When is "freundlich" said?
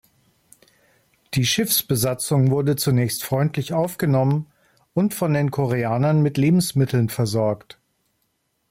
3.23-3.73